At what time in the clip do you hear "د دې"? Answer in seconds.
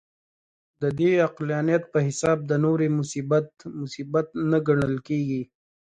0.81-1.11